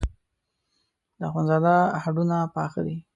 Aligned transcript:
د 1.19 1.19
اخوندزاده 1.27 1.75
هډونه 2.03 2.37
پاخه 2.55 2.81
دي. 2.87 2.97